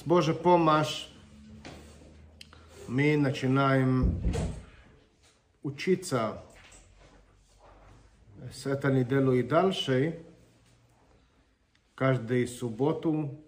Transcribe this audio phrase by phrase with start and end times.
[0.00, 1.10] С Божьей помощью
[2.88, 4.18] мы начинаем
[5.62, 6.42] учиться
[8.50, 10.22] с этой недели и дальше.
[11.94, 13.38] Каждую субботу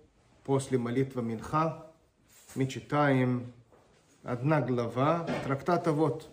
[0.45, 1.87] после молитвы Минха
[2.55, 3.51] мы читаем
[4.23, 6.29] одна глава трактата вот.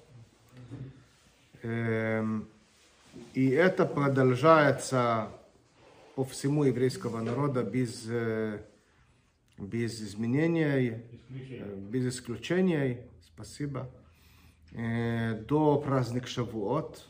[1.64, 5.30] И это продолжается
[6.16, 8.04] по всему еврейского народа без,
[9.60, 12.98] без изменений, без исключений.
[13.22, 13.90] Спасибо.
[14.72, 17.06] До праздника Шавуот.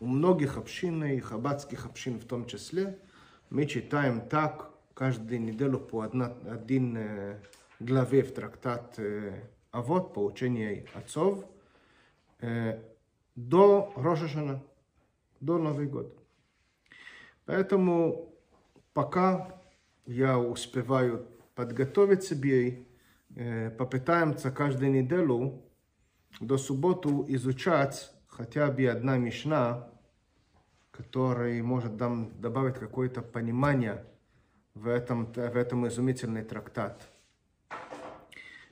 [0.00, 2.98] У многих общин, и хаббатских общин в том числе,
[3.50, 6.98] мы читаем так каждую неделю по одна, один
[7.78, 8.98] главе в трактат
[9.70, 11.44] Авод, по учению отцов,
[13.36, 14.62] до Рошашана,
[15.40, 16.18] до Новый год.
[17.44, 18.34] Поэтому
[18.92, 19.60] пока
[20.04, 22.84] я успеваю подготовить себе,
[23.78, 25.62] попытаемся каждую неделю
[26.40, 29.88] до субботу изучать хотя бы одна мишна,
[30.90, 34.04] которая может нам добавить какое-то понимание
[34.74, 37.08] в этом, в этом изумительный трактат.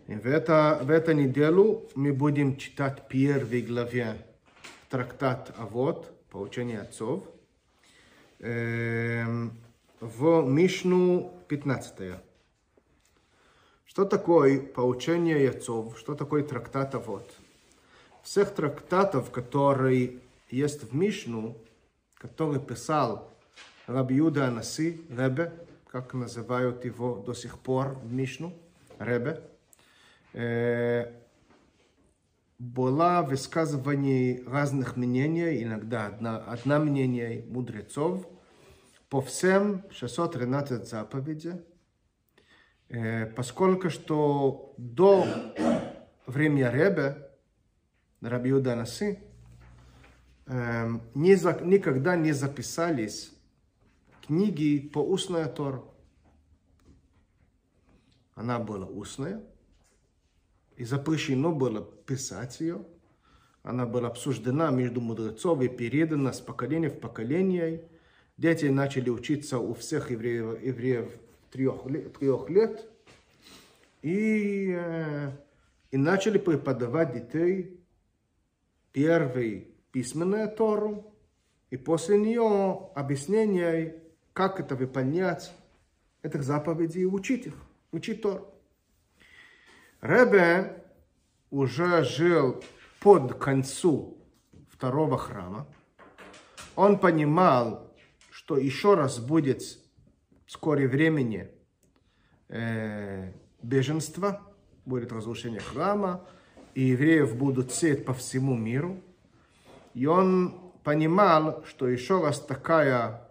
[0.06, 4.26] И в, это, в эту неделю мы будем читать первый главе
[4.88, 7.24] трактат Авод, поучение отцов,
[8.40, 9.50] в
[10.48, 12.20] Мишну 15.
[13.90, 15.98] Что такое поучение отцов?
[15.98, 17.28] Что такое трактат Авод?
[18.22, 21.56] Всех трактатов, которые есть в Мишну,
[22.14, 23.28] который писал
[23.88, 25.52] Раби Юда Анаси, Ребе,
[25.88, 28.54] как называют его до сих пор в Мишну,
[29.00, 29.42] Ребе,
[32.60, 38.24] было высказывание разных мнений, иногда одна, одна мнение мудрецов,
[39.08, 41.54] по всем 613 заповедей,
[43.36, 45.26] поскольку что до
[46.26, 47.30] времени Ребе,
[48.20, 49.18] Раби Юда Наси,
[50.46, 53.32] никогда не записались
[54.26, 55.94] книги по устной Тору.
[58.34, 59.42] Она была устная,
[60.76, 62.84] и запрещено было писать ее.
[63.62, 67.88] Она была обсуждена между мудрецов и передана с поколения в поколение.
[68.38, 71.10] Дети начали учиться у всех евреев, евреев
[71.50, 71.82] трех,
[72.18, 72.88] трех лет.
[74.02, 74.78] И,
[75.90, 77.80] и начали преподавать детей
[78.92, 81.14] первый письменную Тору,
[81.70, 84.02] и после нее объяснение,
[84.32, 85.52] как это выполнять,
[86.22, 87.54] этих заповедей, учить их,
[87.92, 88.52] учить Тору.
[90.00, 90.84] Ребе
[91.50, 92.62] уже жил
[93.00, 94.18] под концу
[94.70, 95.66] второго храма.
[96.76, 97.94] Он понимал,
[98.30, 99.62] что еще раз будет
[100.50, 101.48] вскоре времени
[102.48, 103.30] э,
[103.62, 104.42] беженства,
[104.84, 106.26] будет разрушение храма,
[106.74, 109.00] и евреев будут сеять по всему миру.
[109.94, 113.30] И он понимал, что еще раз такая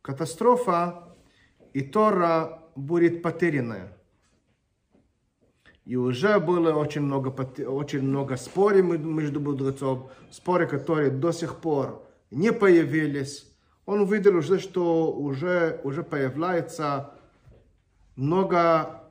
[0.00, 1.14] катастрофа,
[1.74, 3.94] и Тора будет потерянная.
[5.84, 12.02] И уже было очень много, очень много споров между мудрецов, споры, которые до сих пор
[12.30, 13.45] не появились.
[13.86, 17.14] Он увидел уже, что уже, уже появляется
[18.16, 19.04] много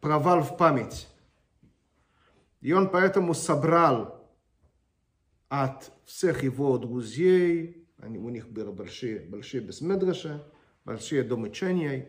[0.00, 1.08] провал в память.
[2.60, 4.28] И он поэтому собрал
[5.48, 10.42] от всех его друзей, они, у них были большие, большие бессмедрыши,
[10.84, 12.08] большие домучения,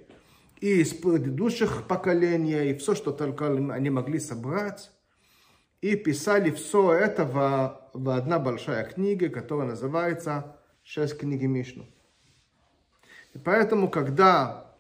[0.62, 4.92] и из предыдущих поколений, и все, что только они могли собрать.
[5.82, 11.86] И писали все это в, в одна большая книга, которая называется «Шесть книги Мишну».
[13.34, 14.76] И поэтому, когда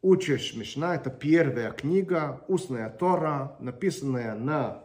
[0.00, 4.82] учишь Мишна, это первая книга, устная Тора, написанная на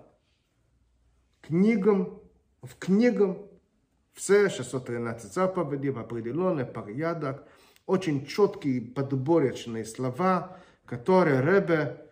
[1.42, 2.20] книгам,
[2.62, 3.38] в книгам,
[4.14, 7.48] все 613 заповедей в определенный порядок–
[7.88, 12.06] очень четкие подборочные слова, которые Ребе,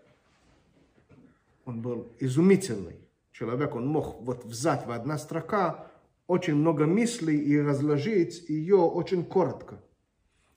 [1.65, 2.95] он был изумительный
[3.31, 5.87] человек, он мог вот взять в одна строка
[6.27, 9.79] очень много мыслей и разложить ее очень коротко.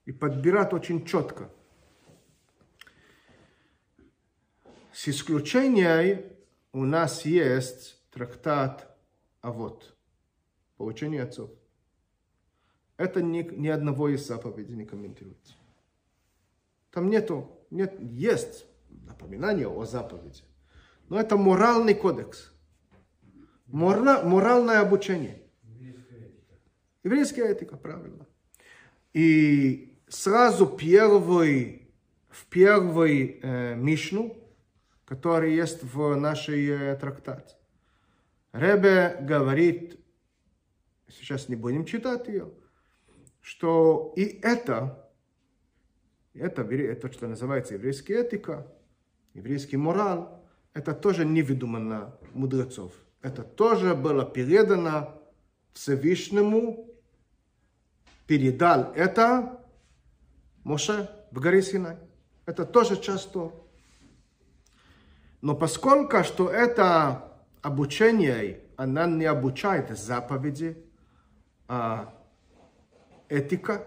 [0.08, 1.50] И подбирать очень четко.
[4.90, 6.24] С исключением
[6.72, 8.96] у нас есть трактат
[9.42, 9.94] Авод,
[10.78, 11.50] по учению отцов.
[12.96, 15.52] Это ни, ни одного из заповедей не комментируется.
[16.90, 20.42] Там нету, нет, есть напоминание о заповеди.
[21.10, 22.50] Но это моральный кодекс.
[23.66, 25.42] Морна, моральное обучение.
[27.04, 28.26] Еврейская этика, правильно.
[29.12, 31.88] И сразу первый
[32.28, 34.36] в первый э, Мишну,
[35.04, 37.56] который есть в нашей э, трактате.
[38.52, 39.98] Ребе говорит,
[41.08, 42.50] сейчас не будем читать ее,
[43.40, 45.10] что и это,
[46.34, 48.66] это, это что называется еврейская этика,
[49.34, 50.26] еврейский мораль,
[50.74, 52.92] это тоже не выдумано мудрецов.
[53.20, 55.20] Это тоже было передано
[55.72, 56.88] Всевышнему,
[58.26, 59.64] передал это
[60.68, 61.96] Моше в горе Синай.
[62.44, 63.54] Это тоже часть Тор.
[65.40, 70.76] Но поскольку что это обучение, она не обучает заповеди,
[71.68, 72.14] а
[73.30, 73.86] этика,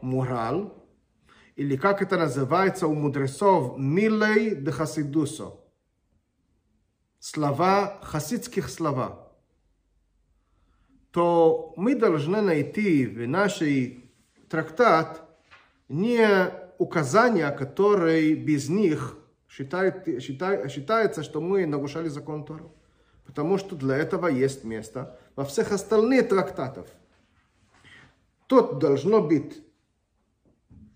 [0.00, 0.72] мораль,
[1.54, 5.52] или как это называется у мудрецов, милей де хасидусо.
[7.20, 9.32] Слова, хасидских слова.
[11.12, 14.12] То мы должны найти в нашей
[14.48, 15.31] трактат
[15.92, 19.18] не указания, которые без них
[19.48, 22.74] считает, считает, считается, что мы нарушали закон Тору.
[23.26, 26.86] Потому что для этого есть место во всех остальных трактатах.
[28.46, 29.62] Тут должно быть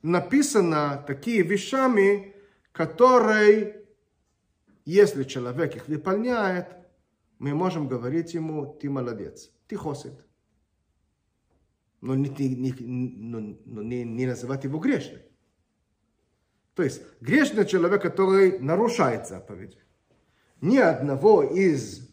[0.03, 2.35] написано такие вещами,
[2.73, 3.85] которые,
[4.87, 6.69] если человек их выполняет,
[7.39, 10.15] мы можем говорить ему, ты молодец, ты хосит.
[12.07, 15.21] Но не, не, не, но не, не называть его грешным.
[16.75, 19.77] То есть грешный человек, который нарушает заповедь.
[20.61, 22.09] Ни одного из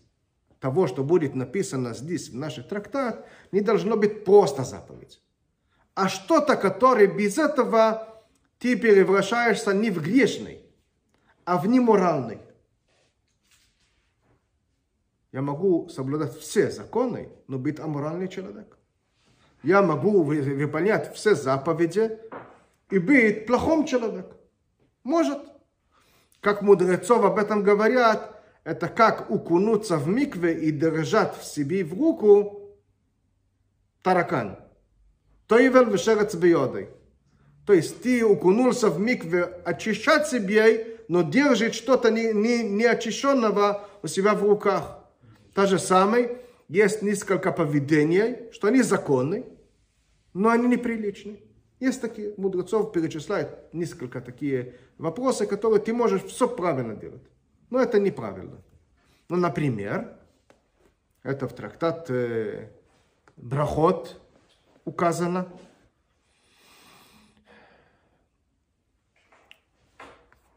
[0.59, 5.21] того, что будет написано здесь, в наших трактат, не должно быть просто заповедь.
[5.93, 8.23] А что-то, которое без этого
[8.57, 10.65] ты превращаешься не в грешный,
[11.45, 12.39] а в неморальный.
[15.31, 18.75] Я могу соблюдать все законы, но быть аморальный человек.
[19.63, 22.19] Я могу выполнять все заповеди
[22.91, 24.37] и быть плохим человеком.
[25.03, 25.39] Может.
[26.41, 31.97] Как мудрецов об этом говорят, это как укунуться в микве и держать в себе в
[31.97, 32.75] руку
[34.01, 34.59] таракан.
[35.47, 36.89] Тойвел вешерец биодой.
[37.65, 43.87] То есть ты укунулся в микве очищать себе, но держит что-то не, не, не очищенного
[44.01, 44.99] у себя в руках.
[45.53, 46.39] То же самое,
[46.73, 49.45] есть несколько поведений, что они законны,
[50.33, 51.39] но они неприличны.
[51.79, 57.21] Есть такие, мудрецов перечисляют несколько такие вопросы, которые ты можешь все правильно делать.
[57.69, 58.63] Но это неправильно.
[59.29, 60.17] Ну, например,
[61.21, 62.69] это в трактат э,
[63.37, 64.19] Брахот
[64.83, 65.47] указано.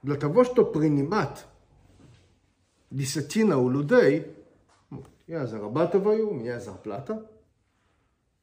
[0.02, 1.44] Для того, чтобы принимать
[2.90, 4.35] десятина у людей,
[5.26, 7.28] я зарабатываю, у меня зарплата,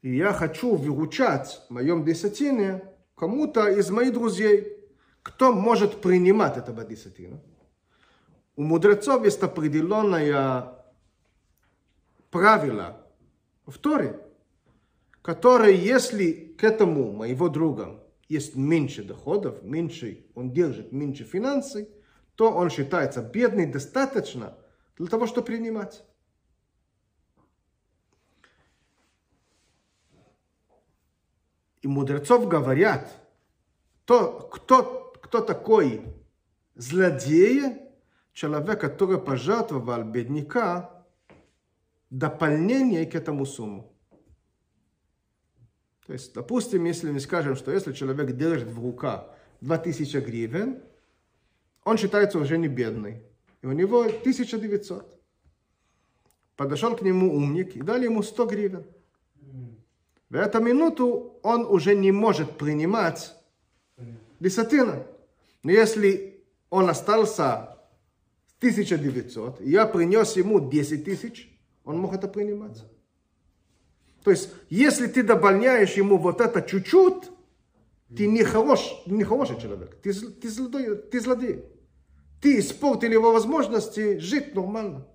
[0.02, 2.84] и я хочу выручать в моем десятине
[3.16, 4.76] кому-то из моих друзей,
[5.22, 7.40] кто может принимать этого десятина.
[8.56, 10.74] У мудрецов есть определенное
[12.30, 13.00] правило
[13.66, 14.20] в Торе,
[15.22, 21.88] которое, если к этому моего друга есть меньше доходов, меньше, он держит меньше финансы,
[22.34, 24.58] то он считается бедный достаточно
[24.98, 26.04] для того, чтобы принимать.
[31.84, 33.12] И мудрецов говорят,
[34.06, 36.00] то, кто, кто такой
[36.74, 37.76] злодей,
[38.32, 41.04] человек, который пожертвовал бедняка,
[42.08, 43.94] дополнение к этому сумму.
[46.06, 49.26] То есть, допустим, если мы скажем, что если человек держит в руках
[49.60, 50.82] 2000 гривен,
[51.84, 53.22] он считается уже не бедный.
[53.60, 55.20] И у него 1900.
[56.56, 58.86] Подошел к нему умник и дали ему 100 гривен.
[60.34, 63.36] В эту минуту он уже не может принимать
[64.40, 65.06] десятина.
[65.62, 67.78] Но если он остался
[68.58, 72.82] 1900, и я принес ему 10 тысяч, он мог это принимать.
[74.24, 77.30] То есть, если ты добавляешь ему вот это чуть-чуть,
[78.16, 81.64] ты не, хорош, не хороший человек, ты, ты, злодей, ты злодей.
[82.40, 85.06] Ты испортил его возможности жить нормально.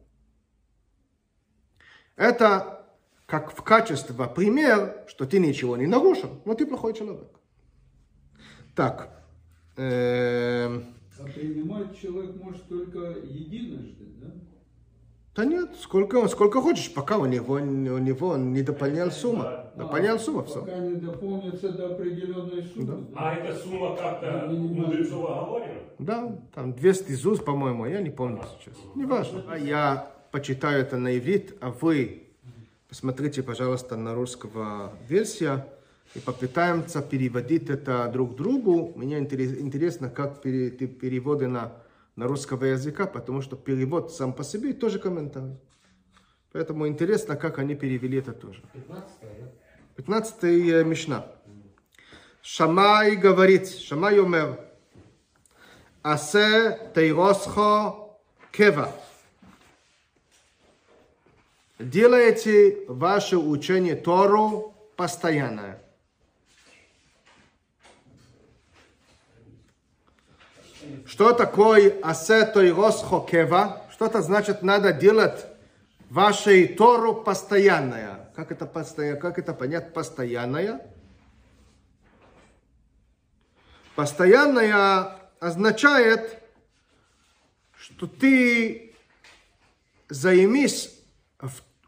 [2.16, 2.79] Это
[3.30, 7.30] как в качестве пример, что ты ничего не нарушил, но ты плохой человек.
[8.76, 9.24] Так.
[9.78, 10.82] Э,
[11.20, 14.28] а принимать человек может только единожды, да?
[15.36, 17.60] Да нет, сколько, сколько хочешь, пока у него, у
[18.00, 19.44] него не дополнял сумма.
[19.44, 19.84] Да.
[19.84, 20.62] Дополнял а, сумма, все.
[20.62, 22.86] Пока не дополнится до определенной суммы.
[22.88, 22.96] Да.
[22.96, 23.06] Да?
[23.16, 25.80] А эта сумма как-то мудрецов оговорена?
[26.00, 28.76] Да, там 200 ЗУЗ, по-моему, я не помню сейчас.
[28.96, 29.44] Не важно.
[29.48, 32.29] А я почитаю это на иврит, а вы
[32.90, 35.68] Посмотрите, пожалуйста, на русского версия.
[36.16, 38.94] и попытаемся переводить это друг другу.
[38.96, 41.72] Мне интерес- интересно, как переводы на,
[42.16, 45.60] на русского языка, потому что перевод сам по себе тоже комментарий.
[46.52, 48.64] Поэтому интересно, как они перевели это тоже.
[49.98, 51.28] 15 э, Мишна.
[52.42, 54.60] Шамай говорит, Шамай умер,
[56.02, 58.18] Асе тейросхо
[58.52, 58.92] кева.
[61.80, 65.82] Делайте ваше учение Тору постоянное.
[71.06, 73.84] Что такое асе тойросхо кева?
[73.94, 75.46] Что это значит надо делать
[76.10, 78.30] вашей Тору постоянное?
[78.36, 80.86] Как это, постоянно, как это понять постоянное?
[83.96, 86.44] Постоянное означает,
[87.78, 88.94] что ты
[90.10, 90.99] займись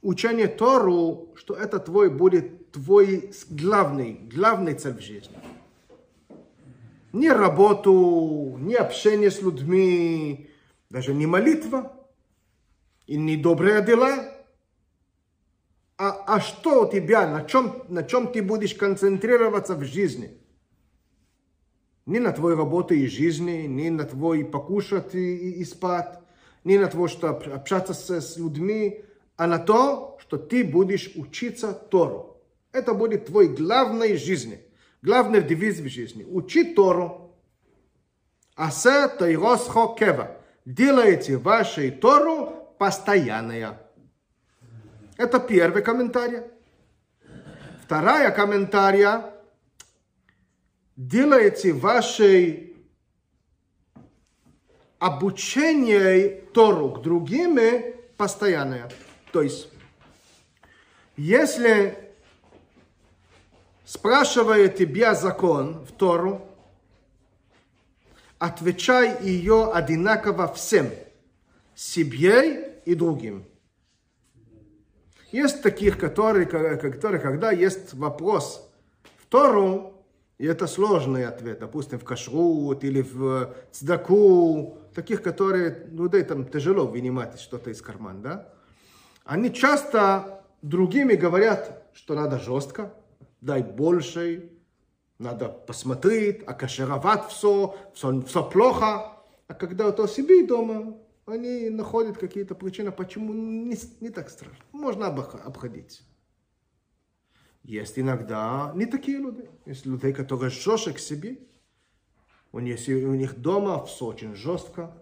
[0.02, 5.38] в учении Тору, что это твой будет твой главный, главный цель в жизни.
[7.14, 10.50] Не работу, не общение с людьми,
[10.90, 11.92] даже не молитва
[13.06, 14.32] и не добрые дела.
[15.98, 20.38] А, а что у тебя, на чем, на чем ты будешь концентрироваться в жизни?
[22.08, 26.20] Не на твоей работе и жизни, не на твой покушать и, и, спать,
[26.64, 29.06] не на то, что общаться с, с людьми,
[29.42, 32.40] а на то, что ты будешь учиться Тору.
[32.72, 34.64] Это будет твой главной жизни,
[35.02, 36.24] главный девиз в жизни.
[36.24, 37.36] Учи Тору.
[38.56, 40.38] Асе тайросхо кева.
[40.64, 43.82] Делайте вашей Тору постоянная.
[45.18, 46.42] Это первый комментарий.
[47.84, 49.34] Вторая комментария.
[50.96, 52.76] Делайте вашей
[55.00, 57.58] обучение Тору к другим
[58.18, 58.88] постоянное.
[59.32, 59.70] То есть,
[61.16, 61.98] если
[63.86, 66.48] спрашивает тебя закон в Тору,
[68.40, 70.90] отвечай ее одинаково всем,
[71.76, 73.46] себе и другим.
[75.32, 78.70] Есть таких, которые, которые, когда есть вопрос
[79.18, 79.94] в Тору,
[80.38, 86.88] и это сложный ответ, допустим, в кашрут или в цдаку, таких, которые людей там тяжело
[86.88, 88.54] вынимать что-то из кармана, да?
[89.24, 92.94] Они часто другими говорят, что надо жестко,
[93.42, 94.52] дай больше,
[95.20, 99.18] надо посмотреть, окашировать все, все, все плохо.
[99.48, 104.64] А когда это себе дома, они находят какие-то причины, почему не, не так страшно.
[104.72, 106.02] Можно обходить.
[107.64, 109.50] Есть иногда не такие люди.
[109.66, 111.38] Есть люди, которые жестче к себе.
[112.52, 114.98] У них, у них дома все очень жестко.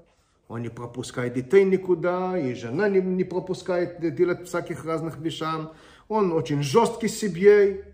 [0.49, 5.73] Он не пропускает детей никуда, и жена не, не пропускает делать всяких разных вещам.
[6.07, 7.93] Он очень жесткий себе.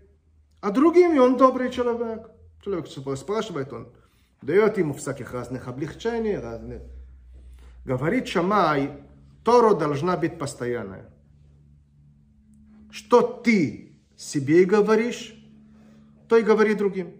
[0.62, 2.30] А другими он добрый человек.
[2.64, 3.92] Человек спрашивает, он
[4.40, 6.80] дает ему всяких разных облегчений, разных.
[7.84, 8.90] Говорит Шамай,
[9.44, 11.10] Тора должна быть постоянная.
[12.90, 15.34] Что ты себе говоришь,
[16.26, 17.12] то и говори другим.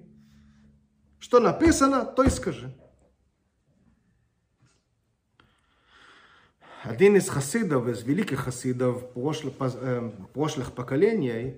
[1.18, 2.74] Что написано, то и скажи.
[6.88, 9.54] Один из хасидов, из великих хасидов прошлых,
[10.32, 11.56] прошлых поколений,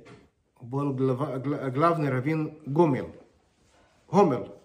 [0.58, 3.14] был глава, главный раввин Гомел.
[4.11, 4.58] Гомел.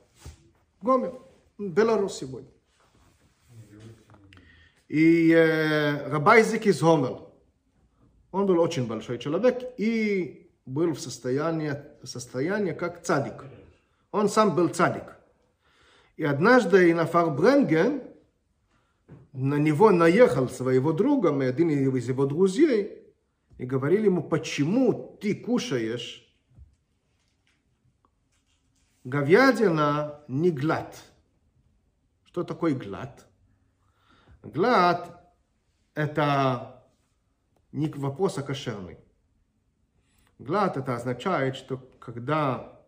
[0.82, 1.22] Гомел.
[1.58, 2.50] Беларусь сегодня.
[4.88, 7.34] И э, Рабайзик из Гомел.
[8.32, 13.43] Он был очень большой человек и был в состоянии, состоянии как цадик.
[14.12, 15.17] Он сам был цадик.
[16.15, 18.12] И однажды Инафар Бренген
[19.34, 23.04] на него наехал своего друга, один из его друзей,
[23.58, 26.24] и говорили ему, почему ты кушаешь
[29.04, 30.96] говядина не глад.
[32.25, 33.28] Что такое глад?
[34.44, 35.34] Глад–
[35.94, 36.86] это
[37.72, 38.98] не вопрос а кошерный.
[40.40, 42.82] Глад– это означает, что когда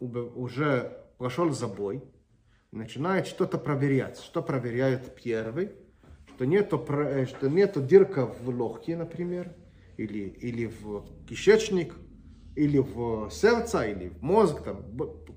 [0.00, 2.02] уже прошел забой,
[2.72, 4.18] начинает что-то проверять.
[4.18, 5.72] Что проверяет первый?
[6.34, 6.84] Что нету,
[7.28, 9.52] что нету дырка в легкие, например,
[9.98, 11.94] или, или в кишечник,
[12.56, 14.82] или в сердце, или в мозг, там,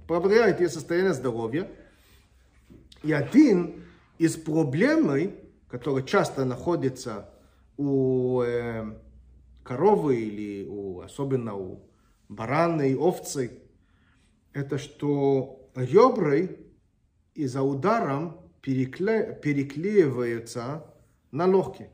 [0.07, 1.69] проверяет ее состояние здоровья.
[3.03, 3.83] И один
[4.17, 5.33] из проблем,
[5.67, 7.29] который часто находится
[7.77, 8.97] у э,
[9.63, 11.89] коровы или у, особенно у
[12.29, 13.59] бараны и овцы,
[14.53, 15.69] это что
[17.35, 20.83] ребра из-за ударом перекле, переклеиваются
[21.31, 21.89] на легкие.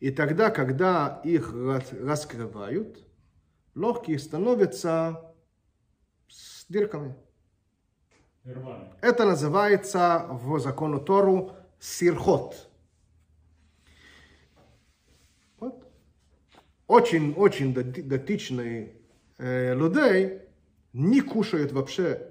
[0.00, 3.04] И тогда, когда их раскрывают,
[3.74, 5.34] легкие становятся
[6.28, 7.14] с дырками.
[8.44, 8.92] Нормально.
[9.00, 12.68] Это называется в закону Тору сирхот.
[15.58, 15.90] Вот.
[16.86, 18.96] Очень-очень доти- дотичные
[19.38, 20.42] э, людей
[20.92, 22.30] не кушают вообще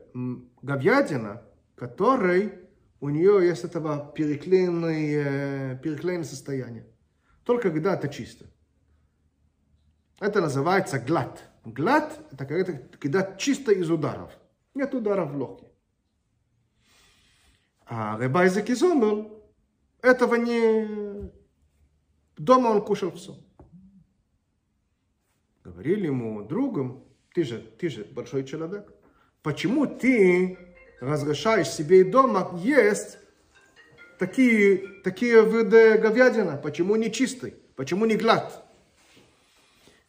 [0.63, 1.43] говядина,
[1.75, 2.53] который
[2.99, 6.87] у нее есть этого переклеенное, э, переклеенное состояние.
[7.43, 8.45] Только когда это чисто.
[10.19, 11.43] Это называется глад.
[11.65, 14.31] Глад– это когда, когда чисто из ударов.
[14.73, 15.71] Нет ударов в легкие.
[17.85, 18.81] А Рыбайзек из
[20.01, 21.31] этого не...
[22.37, 23.37] Дома он кушал все.
[25.63, 28.92] Говорили ему другом, ты же, ты же большой человек,
[29.43, 30.57] почему ты
[31.01, 33.19] разрешаешь себе и дома есть
[34.17, 38.65] такие, такие виды говядина, почему не чистый, почему не глад?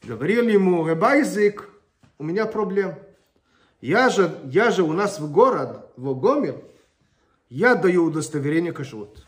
[0.03, 1.69] Говорили ему, Рыбайзик,
[2.19, 2.95] у меня проблем.
[3.81, 6.63] Я же, я же у нас в город, в Гомель,
[7.49, 9.27] я даю удостоверение кашрут.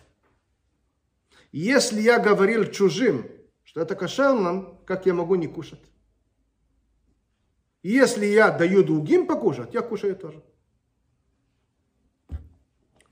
[1.52, 3.26] Если я говорил чужим,
[3.64, 5.80] что это кошерно, как я могу не кушать?
[7.86, 10.42] Если я даю другим покушать, я кушаю тоже.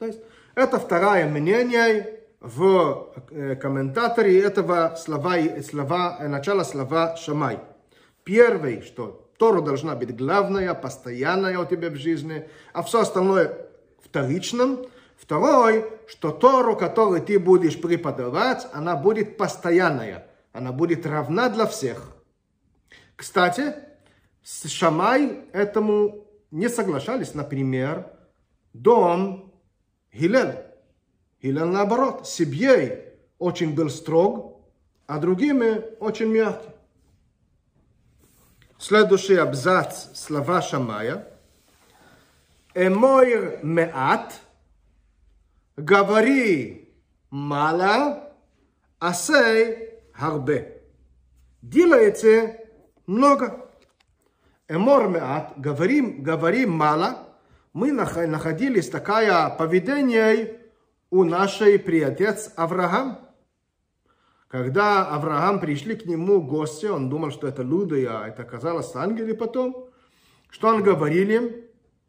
[0.01, 0.19] То есть
[0.57, 7.61] это второе мнение в э, комментаторе этого слова, слова, э, начала слова Шамай.
[8.25, 13.69] Первый, что Тора должна быть главная, постоянная у тебя в жизни, а все остальное
[14.03, 14.87] вторичным.
[15.17, 22.09] Второй, что Тору, которую ты будешь преподавать, она будет постоянная, она будет равна для всех.
[23.15, 23.77] Кстати,
[24.45, 28.07] с Шамай этому не соглашались, например,
[28.75, 29.53] дом
[30.13, 30.59] Хилель.
[31.43, 33.05] Хилель наоборот, Сибьей
[33.39, 34.61] очень был строг,
[35.07, 36.69] а другими очень мягкий.
[38.79, 41.27] Следующий абзац слова Шамая.
[42.75, 44.35] Эмойр меат,
[45.77, 46.93] говори
[47.31, 48.31] мало,
[48.99, 50.83] асей харбе.
[51.63, 52.69] Делайте
[53.07, 53.64] много.
[54.69, 57.29] Эмор меат, говорим, говори мало.
[57.73, 60.61] Мы нах- находились такое поведение
[61.11, 63.19] у нашей приотец Авраам.
[64.49, 69.33] Когда Авраам пришли к нему гости, он думал, что это люди, а это оказалось ангели
[69.33, 69.91] потом.
[70.49, 71.51] Что он говорил им?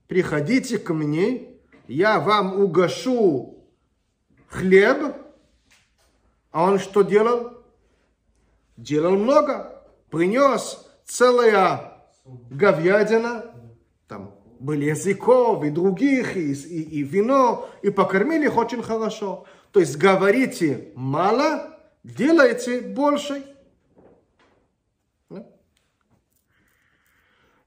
[0.07, 3.65] Приходите ко мне, я вам угошу
[4.47, 5.15] хлеб.
[6.51, 7.63] А он что делал?
[8.77, 9.83] Делал много.
[10.11, 11.94] Принес целая
[12.25, 13.45] говядина,
[14.07, 19.45] там были языков и других, и, и, и вино, и покормили их очень хорошо.
[19.71, 23.43] То есть говорите мало, делайте больше.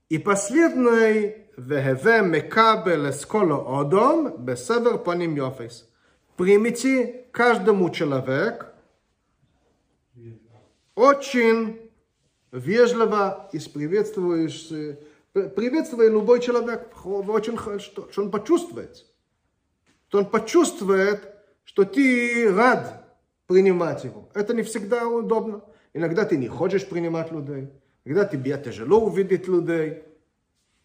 [0.09, 5.87] И последний «Вехеве мекабель эсколо одом бесевер паним йофис».
[6.37, 8.73] Примите каждому человек
[10.95, 11.88] очень
[12.53, 14.69] вежливо и приветствуешь,
[15.33, 19.05] приветствуя любой человек, очень, что, что он почувствует.
[20.09, 21.23] Что он почувствует,
[21.65, 23.05] что ты рад
[23.47, 24.29] принимать его.
[24.35, 25.63] Это не всегда удобно.
[25.93, 27.69] Иногда ты не хочешь принимать людей.
[28.05, 30.03] Иногда тебе тяжело увидеть людей.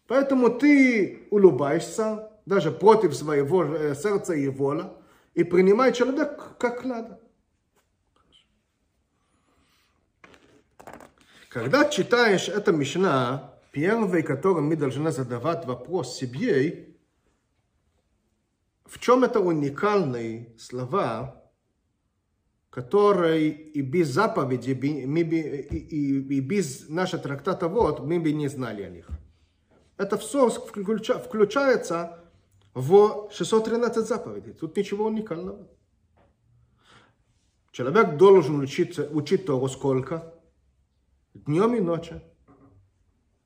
[0.06, 4.84] Поэтому ты улыбаешься, даже против своего э, сердца и воли,
[5.34, 7.18] и принимай человека как надо.
[11.54, 16.96] Когда читаешь это Мишна, первый, которым мы должны задавать вопрос себе,
[18.84, 21.40] в чем это уникальные слова,
[22.70, 28.82] которые и без заповеди, и, и- и без нашего трактата вот, мы бы не знали
[28.82, 29.06] о них.
[29.96, 32.18] Это все включа- включается
[32.74, 34.54] в 613 заповедей.
[34.54, 35.68] Тут ничего уникального.
[37.70, 40.33] Человек должен учиться, учить Тору сколько?
[41.34, 42.22] Днем и ночью.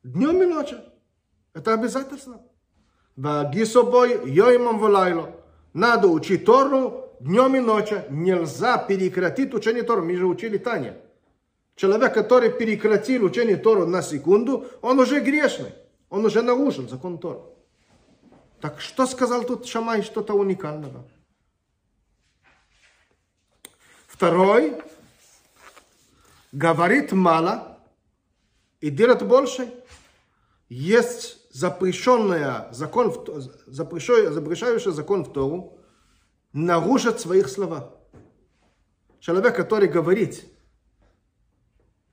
[0.03, 0.81] Днем и ночью.
[1.55, 2.40] Это обязательно.
[3.16, 5.35] Вагисобой йоймом валайло.
[5.72, 8.05] Надо учить Тору днем и ночью.
[8.11, 10.05] Нельзя прекратить учение Тору.
[10.05, 10.96] Мы же учили Таня.
[11.77, 15.72] Человек, который прекратил учение Тору на секунду, он уже грешный.
[16.11, 17.55] Он уже нарушил закон Тору.
[18.61, 21.05] Так что сказал тут Шамай что-то уникального?
[24.07, 24.83] Второй
[26.51, 27.78] говорит мало
[28.81, 29.73] и делает больше.
[30.69, 33.12] Есть запрещенная закон,
[33.67, 35.79] запрещающий, закон в Тору
[36.53, 37.95] нарушить своих слова.
[39.21, 40.45] Человек, который говорит,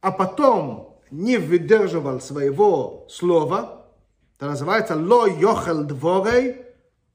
[0.01, 3.87] а потом не выдерживал своего слова,
[4.35, 6.65] это называется ло йохел дворей,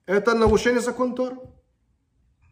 [0.07, 1.37] это нарушение закон Тора.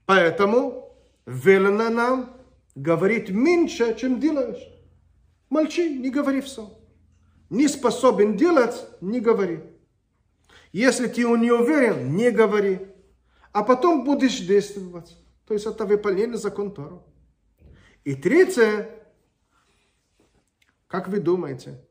[0.07, 2.37] Поэтому велено нам
[2.75, 4.63] говорить меньше, чем делаешь.
[5.51, 6.78] Молчи, не говори все.
[7.51, 9.63] Не способен делать, не говори.
[10.73, 12.81] Если ты не уверен, не говори.
[13.53, 15.17] А потом будешь действовать.
[15.47, 17.03] То есть это выполнение закон Тора.
[18.05, 18.91] И третье,
[20.87, 21.83] как вы думаете,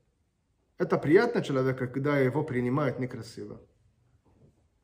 [0.78, 3.60] это приятно человека, когда его принимают некрасиво?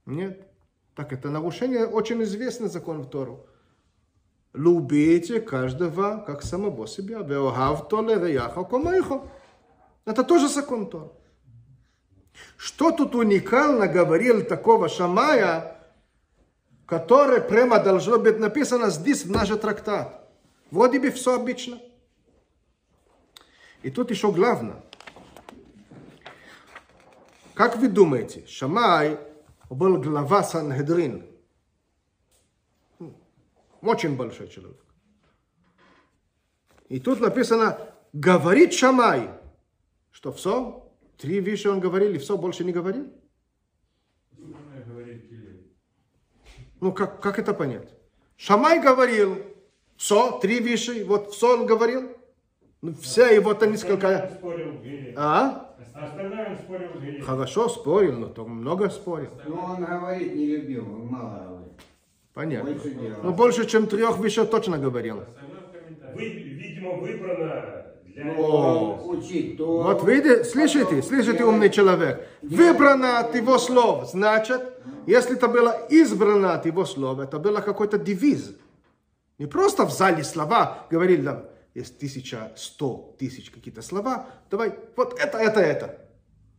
[0.05, 0.47] Нет.
[0.95, 3.47] Так это нарушение очень известный закон в Тору.
[4.53, 7.23] Любите каждого как самого себя.
[10.05, 11.11] Это тоже закон Тора.
[12.57, 15.77] Что тут уникально говорил такого Шамая,
[16.85, 20.29] который прямо должно быть написано здесь в наш трактат.
[20.71, 21.79] Вроде бы все обычно.
[23.81, 24.83] И тут еще главное.
[27.53, 29.19] Как вы думаете, Шамай
[29.69, 31.25] был глава Санхедрин?
[33.81, 34.79] Очень большой человек.
[36.89, 37.77] И тут написано,
[38.13, 39.29] говорит Шамай,
[40.13, 43.11] что все, три вещи он говорил, и все, больше не говорил.
[46.79, 47.89] Ну, как, как это понять?
[48.37, 49.37] Шамай говорил,
[49.97, 52.11] все, три вещи, вот все он говорил.
[52.81, 54.29] Ну, вся его там несколько...
[54.37, 55.13] Спорил в вере.
[55.17, 55.75] А?
[55.93, 57.25] Остальное он спорил.
[57.25, 59.31] Хорошо, спорил, но то много спорил.
[59.47, 61.73] Но он говорить не любил, он мало говорит.
[62.33, 62.71] Понятно.
[62.71, 63.23] Больше делал.
[63.23, 65.23] Ну, больше, чем трех вещей точно говорил.
[66.13, 67.82] Вы, видимо, выбрано
[68.15, 69.83] Учить то.
[69.83, 72.27] Вот видите, слышите, слышите, умный человек.
[72.41, 74.61] Выбрано от его слов, значит,
[75.07, 78.51] если это было избрано от его слов, это было какой-то девиз.
[79.39, 85.39] Не просто взяли слова, говорили, там, есть тысяча, сто тысяч какие-то слова, давай, вот это,
[85.39, 85.97] это, это.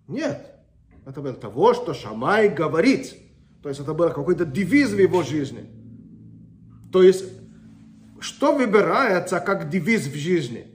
[0.09, 0.45] Нет,
[1.07, 3.15] это было того, что Шамай говорит.
[3.63, 5.71] То есть это был какой-то девиз в его жизни.
[6.93, 7.25] То есть,
[8.21, 10.74] что выбирается как девиз в жизни?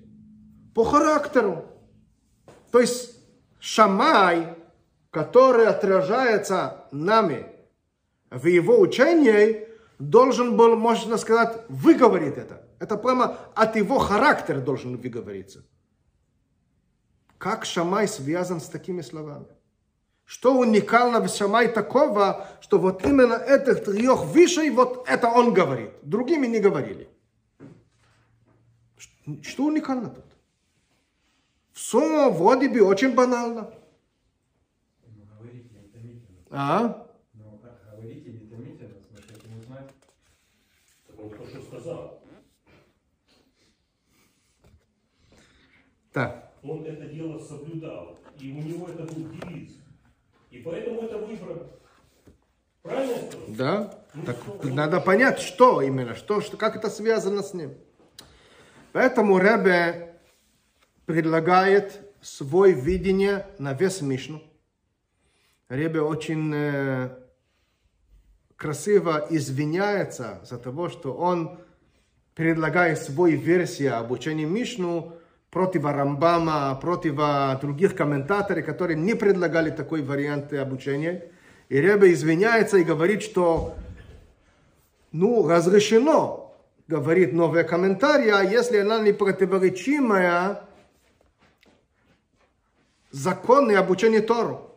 [0.73, 1.65] По характеру.
[2.71, 3.17] То есть,
[3.59, 4.55] Шамай,
[5.11, 7.45] который отражается нами
[8.29, 12.63] в его учении, должен был, можно сказать, выговорить это.
[12.79, 15.65] Это прямо от его характера должен выговориться.
[17.37, 19.47] Как Шамай связан с такими словами?
[20.25, 25.91] Что уникально в Шамай такого, что вот именно этих трех вещей, вот это он говорит.
[26.03, 27.09] Другими не говорили.
[29.41, 30.25] Что уникально тут?
[31.79, 33.73] Все вроде бы очень банально.
[35.01, 36.37] Говорите не томительно.
[36.51, 37.07] А?
[37.33, 37.57] Но
[37.89, 39.89] говорите не томительно, в смысле, хотим узнать.
[41.07, 42.21] Так он то, что сказал.
[46.11, 46.53] Так.
[46.63, 48.19] Он это дело соблюдал.
[48.37, 49.77] И у него это был девиз.
[50.51, 51.63] И поэтому это выбрано.
[52.81, 53.15] Правильно?
[53.47, 54.03] Да?
[54.25, 57.73] Так надо понять, что именно, что, что, как это связано с ним.
[58.91, 60.08] Поэтому Ребе
[61.09, 64.43] предлагает свое видение на весь Мишну.
[65.67, 67.09] Ребе очень э,
[68.55, 71.57] красиво извиняется за того, что он
[72.35, 75.15] предлагает свою версию обучения Мишну
[75.49, 77.15] против Рамбама, против
[77.59, 81.31] других комментаторов, которые не предлагали такой вариант обучения.
[81.69, 83.73] И Ребе извиняется и говорит, что
[85.11, 86.55] ну, разрешено,
[86.87, 90.68] говорит новые комментарии, а если она не противоречимая
[93.11, 94.75] законы обучения Тору.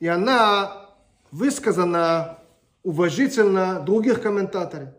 [0.00, 0.90] И она
[1.30, 2.38] высказана
[2.82, 4.90] уважительно других комментаторов.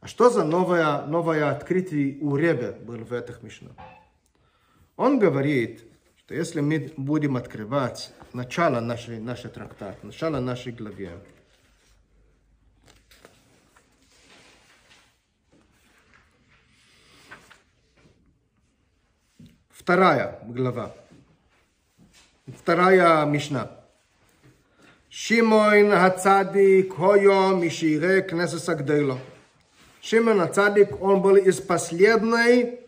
[0.00, 3.72] А что за новое, новое открытие у Ребе было в этих мишнах?
[4.96, 5.82] Он говорит,
[6.18, 11.10] что если мы будем открывать начало нашей, нашей трактата, начало нашей главы,
[19.84, 20.92] Вторая глава.
[22.46, 23.70] Вторая мишна.
[25.10, 29.18] Шимон Хацадик Хойо Мишире Кнесеса Гдейло.
[30.00, 32.78] Шимон Хацадик, он был из последней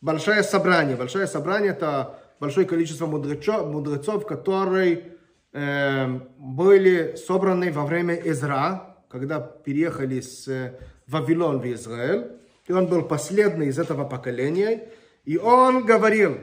[0.00, 0.96] большое собрание.
[0.96, 5.12] Большое собрание это большое количество мудрецов, мудрецов которые
[5.52, 10.74] э, были собраны во время Изра, когда переехали с
[11.06, 12.26] Вавилон в Израиль.
[12.66, 14.88] И он был последний из этого поколения.
[15.30, 16.40] И он говорил,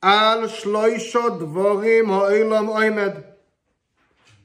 [0.00, 3.38] «Ал шлойшо дворим ойлом оймед»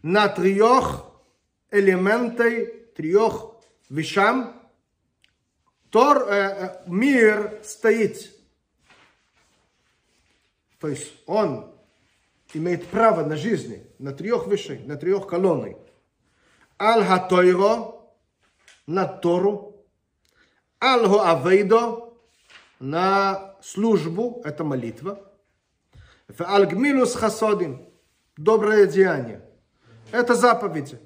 [0.04, 1.06] на трех
[1.72, 3.56] элементы, трех
[3.89, 4.62] вещам
[5.89, 8.32] Тор, э, э, мир стоит.
[10.80, 11.74] То есть он
[12.54, 15.78] имеет право на жизни, на трех вещей, на трех колонны.
[16.80, 17.96] Аль-Хатойро,
[18.86, 19.84] на Тору,
[20.80, 22.07] Аль-Хуавейдо,
[22.79, 25.23] на службу, это молитва,
[26.39, 27.87] Аль-Гмилус Хасодим,
[28.35, 29.41] доброе деяние.
[30.11, 30.99] Это заповеди.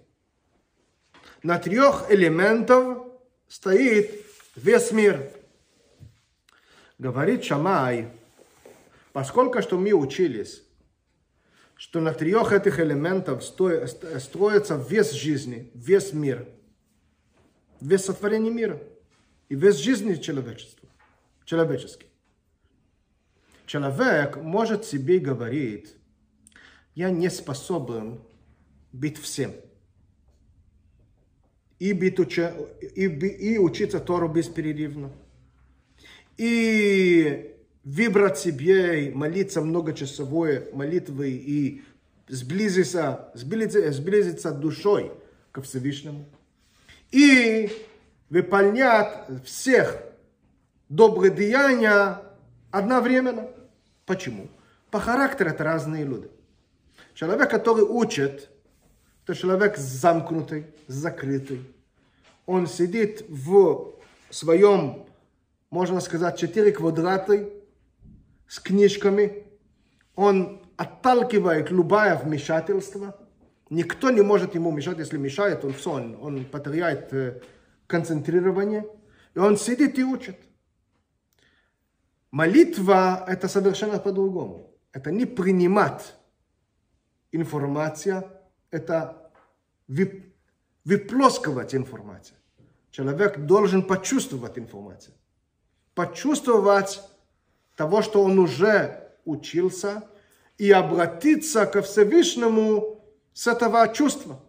[1.44, 3.08] На трех элементов
[3.48, 5.32] стоит весь мир.
[6.98, 8.12] Говорит Шамай,
[9.12, 10.64] поскольку что мы учились,
[11.76, 16.48] что на трех этих элементах строится весь жизни, весь мир,
[17.80, 18.80] весь сотворение мира
[19.50, 20.81] и весь жизни человечества,
[21.52, 22.08] человеческий.
[23.66, 25.94] Человек может себе говорить,
[26.96, 28.22] я не способен
[28.94, 29.52] быть всем.
[31.78, 35.12] И, быть уча, и, и учиться Тору бесперерывно.
[36.38, 41.84] И выбрать себе, молиться многочасовой молитвой и
[42.30, 45.12] сблизиться, сблизиться, сблизиться душой
[45.52, 46.30] ко Всевышнему.
[47.12, 47.70] И
[48.30, 50.11] выполнять всех
[50.92, 52.22] добрые деяния
[52.70, 53.48] одновременно.
[54.06, 54.48] Почему?
[54.92, 56.30] По характеру это разные люди.
[57.14, 58.50] Человек, который учит,
[59.24, 61.62] это человек замкнутый, закрытый.
[62.46, 63.94] Он сидит в
[64.30, 65.06] своем,
[65.70, 67.50] можно сказать, четыре квадрата
[68.48, 69.46] с книжками.
[70.16, 73.18] Он отталкивает любое вмешательство.
[73.70, 74.98] Никто не может ему мешать.
[74.98, 77.40] Если мешает, он все, он, он потеряет э,
[77.88, 78.86] концентрирование.
[79.34, 80.36] И он сидит и учит.
[82.32, 84.74] Молитва– это совершенно по-другому.
[84.94, 86.16] Это не принимать
[87.32, 88.26] информация–
[88.72, 89.32] это
[90.84, 92.38] выплескивать информацию.
[92.90, 95.14] Человек должен почувствовать информацию.
[95.94, 97.02] Почувствовать
[97.76, 100.04] того, что он уже учился,
[100.62, 104.40] и обратиться ко Всевышнему с этого чувства.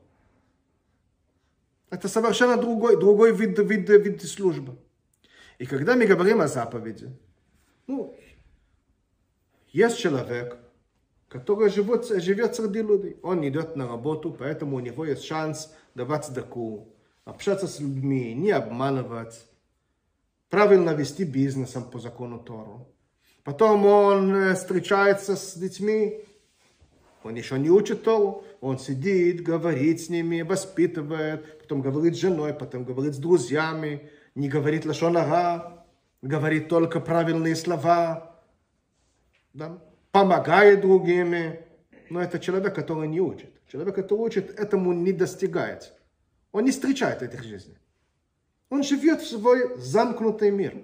[1.89, 4.77] Это совершенно другой, другой вид, вид, вид службы.
[5.59, 7.17] И когда мы говорим о заповеди,
[7.87, 8.15] ну,
[9.73, 10.59] есть человек,
[11.29, 13.17] который живет, живет среди людей.
[13.23, 18.51] Он идет на работу, поэтому у него есть шанс давать сдаку, общаться с людьми, не
[18.51, 19.47] обманывать,
[20.51, 22.87] правильно вести бизнесом по закону Тору.
[23.45, 26.25] Потом он встречается с детьми,
[27.25, 32.53] он еще не учит Тору, он сидит, говорит с ними, воспитывает, потом говорит с женой,
[32.53, 35.82] потом говорит с друзьями, не говорит лошонара,
[36.23, 38.41] говорит только правильные слова.
[39.53, 39.79] Да?
[40.13, 41.35] помогает другим,
[42.11, 43.51] но это человек, который не учит.
[43.67, 45.95] Человек, который учит, этому не достигает.
[46.53, 47.79] Он не встречает этих жизней.
[48.69, 50.83] Он живет в свой замкнутый мир.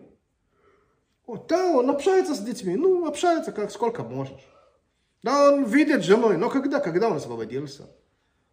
[1.27, 4.41] Вот, да, он общается с детьми, ну, общается как сколько можешь.
[5.23, 6.81] Да, он видит женой, но когда?
[6.81, 7.87] Когда он освободился?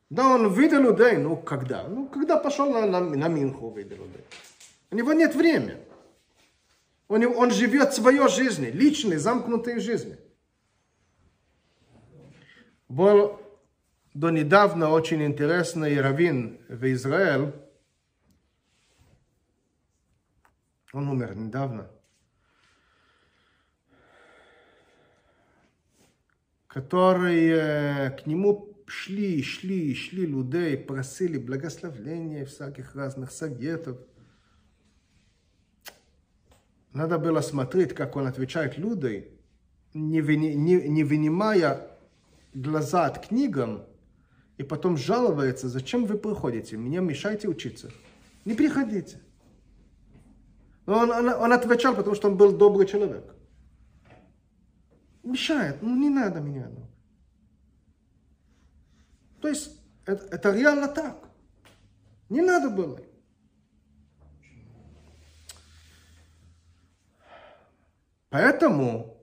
[0.10, 1.88] Да, он видел людей, ну, когда?
[1.88, 4.26] Ну, когда пошел на, на, на Минху, видел людей.
[4.92, 5.78] У него нет времени.
[7.08, 10.18] Он, он живет своей жизнью, личной, замкнутой жизнью.
[12.88, 13.40] Был
[14.14, 17.54] до недавно очень интересный раввин в Израиле.
[20.94, 21.92] Он умер недавно.
[26.68, 34.00] Которые к нему шли, шли, шли людей, просили благословения, всяких разных советов.
[36.96, 39.26] Надо было смотреть, как он отвечает людям,
[39.94, 41.92] не, не, не вынимая
[42.54, 43.84] глаза от книгам
[44.58, 47.92] и потом жалуется, зачем вы приходите, мне мешаете учиться.
[48.46, 49.20] Не приходите.
[50.86, 53.26] Но он, он, он отвечал, потому что он был добрый человек.
[55.22, 56.70] Мешает, ну не надо меня.
[56.70, 56.88] Ну.
[59.42, 61.28] То есть это, это реально так.
[62.30, 63.02] Не надо было.
[68.30, 69.18] Поэтому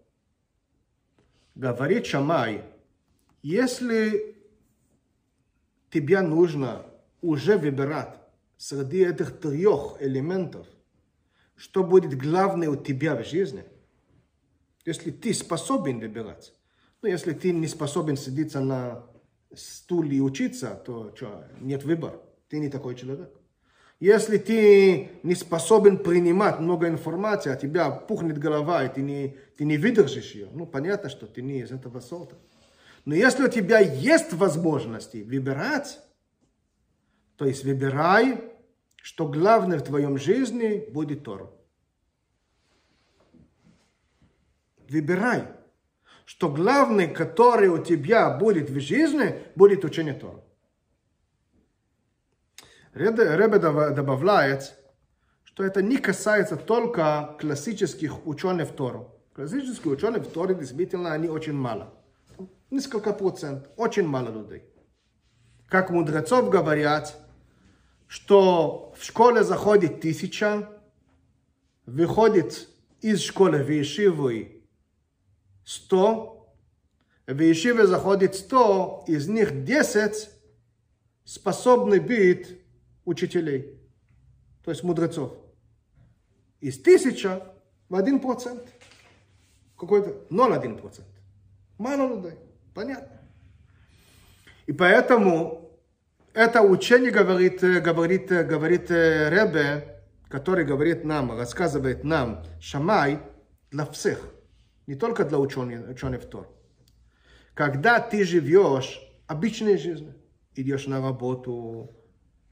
[1.55, 2.65] говорит Шамай,
[3.43, 4.37] если
[5.91, 6.87] тебе нужно
[7.21, 8.17] уже выбирать
[8.57, 10.67] среди этих трех элементов,
[11.57, 13.65] что будет главное у тебя в жизни,
[14.85, 16.53] если ты способен выбирать,
[17.03, 19.07] ну, если ты не способен сидеться на
[19.55, 23.31] стуле и учиться, то что, нет выбора, ты не такой человек.
[24.03, 29.65] Если ты не способен принимать много информации, а тебя пухнет голова, и ты не, ты
[29.65, 32.35] не выдержишь ее, ну, понятно, что ты не из этого сорта.
[33.05, 36.01] Но если у тебя есть возможности выбирать,
[37.37, 38.43] то есть выбирай,
[38.97, 41.49] что главное в твоем жизни будет Тора.
[44.89, 45.45] Выбирай.
[46.25, 50.43] что главный, который у тебя будет в жизни, будет учение Тора.
[52.95, 54.75] Ребе добавляет,
[55.45, 59.11] что это не касается только классических ученых Тору.
[59.35, 61.95] Классические ученые в Торе действительно они очень мало.
[62.71, 64.63] Несколько процентов, очень мало людей.
[65.69, 67.17] Как мудрецов говорят,
[68.09, 70.69] что в школе заходит тысяча,
[71.87, 72.69] выходит
[73.01, 74.63] из школы в Ешивы
[75.65, 76.55] 100,
[77.27, 80.29] в Ешиве заходит 100, из них 10
[81.25, 82.62] способны быть
[83.05, 83.81] учителей,
[84.65, 85.33] то есть мудрецов.
[86.61, 87.43] Из тысяча
[87.89, 88.63] в один процент.
[89.77, 91.09] Какой-то 0,1 процент.
[91.79, 92.39] Мало людей.
[92.75, 93.21] Понятно.
[94.67, 95.63] И поэтому
[96.33, 103.21] это учение говорит, э, говорит, э, говорит э, Ребе, который говорит нам, рассказывает нам, Шамай,
[103.71, 104.33] для всех,
[104.87, 106.49] не только для ученых, ученых Тор.
[107.55, 110.15] Когда ты живешь обычной жизнью,
[110.55, 111.91] идешь на работу,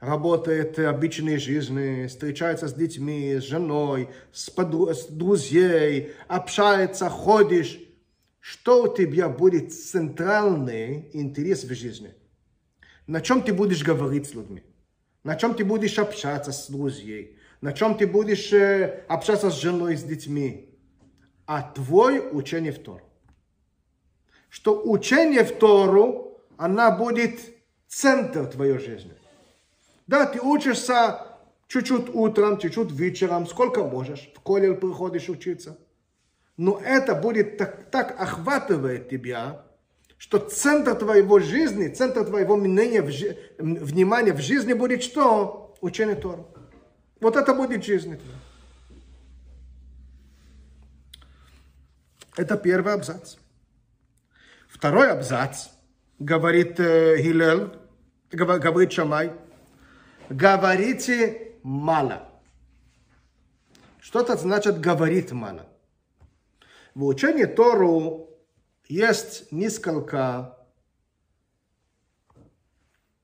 [0.01, 7.79] работает обычной жизни, встречается с детьми, с женой, с, подру- с друзей, общается, ходишь,
[8.41, 12.15] что у тебя будет центральный интерес в жизни?
[13.07, 14.63] На чем ты будешь говорить с людьми?
[15.23, 17.37] На чем ты будешь общаться с друзьями?
[17.61, 20.79] На чем ты будешь э, общаться с женой, с детьми?
[21.45, 23.05] А твой учение в Тору.
[24.49, 27.39] Что учение в Тору, она будет
[27.87, 29.13] центр твоей жизни.
[30.11, 31.25] Да, ты учишься
[31.69, 34.29] чуть-чуть утром, чуть-чуть вечером, сколько можешь.
[34.35, 35.79] В колледж приходишь учиться.
[36.57, 39.65] Но это будет так, так охватывает тебя,
[40.19, 43.03] что центр твоего жизни, центр твоего мнения,
[43.59, 45.77] внимания в жизни будет что?
[45.81, 46.45] Учение Тора.
[47.21, 48.21] Вот это будет жизнь.
[52.37, 53.37] Это первый абзац.
[54.69, 55.69] Второй абзац,
[56.19, 57.17] говорит э,
[58.33, 59.33] гова- говорит Шамай,
[60.31, 62.27] говорите мало.
[63.99, 65.67] Что это значит говорит мало?
[66.95, 68.31] В учении Тору
[68.89, 70.57] есть несколько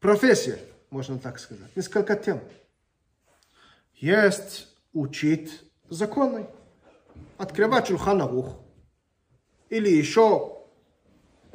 [0.00, 0.56] профессий,
[0.90, 2.40] можно так сказать, несколько тем.
[3.94, 6.46] Есть учить законы,
[7.38, 8.56] открывать Шульханарух,
[9.70, 10.58] или еще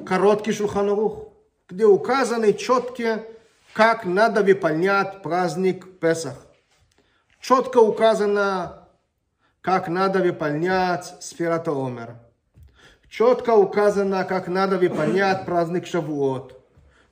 [0.04, 1.28] короткий Шульханарух,
[1.68, 3.26] где указаны четкие,
[3.72, 6.46] как надо выполнять праздник Песах.
[7.40, 8.88] Четко указано,
[9.60, 12.16] как надо выполнять Сферата Омер.
[13.08, 16.58] Четко указано, как надо выполнять праздник Шавуот.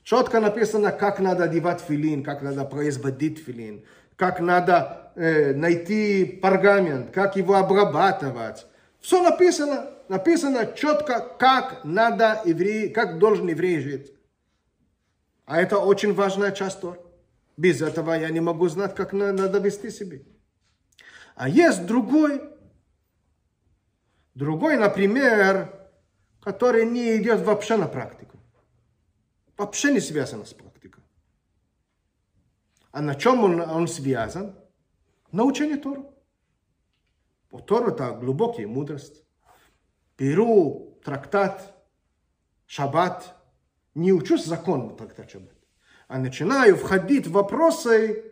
[0.03, 3.85] Четко написано, как надо одевать филин, как надо производить филин,
[4.16, 8.66] как надо э, найти пергамент, как его обрабатывать.
[9.01, 14.12] Все написано, написано четко, как надо еврей, как должен еврей жить.
[15.51, 16.97] А это очень важная часть Тор.
[17.57, 20.19] Без этого я не могу знать, как на- надо вести себя.
[21.35, 22.41] А есть другой,
[24.37, 25.91] другой, например,
[26.41, 28.39] который не идет вообще на практику.
[29.57, 31.03] Вообще не связан с практикой.
[32.93, 34.55] А на чем он, он связан?
[35.33, 36.15] На учении Тору.
[37.67, 39.25] Тора это глубокая мудрость.
[40.17, 41.75] Беру трактат,
[42.67, 43.35] шаббат,
[43.94, 45.55] не учусь закон трактат шаббат,
[46.09, 48.24] а начинаю входить в вопросы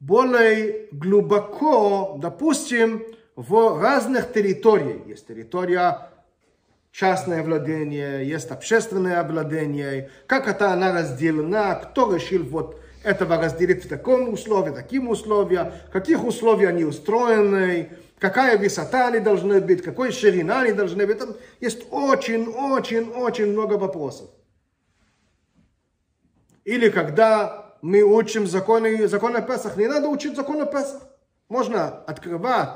[0.00, 3.02] более глубоко, допустим,
[3.36, 5.06] в разных территориях.
[5.06, 6.10] Есть территория
[6.92, 13.88] частное владение, есть общественное владение, как это она разделена, кто решил вот этого разделить в
[13.88, 17.90] таком условии, таким условиям, каких условий они устроены,
[18.24, 21.18] какая высота они должны быть, какой ширина они должны быть.
[21.18, 24.30] Там есть очень-очень-очень много вопросов.
[26.64, 31.02] Или когда мы учим законы, законы Песах, не надо учить законы Песах.
[31.50, 32.70] Можно открывать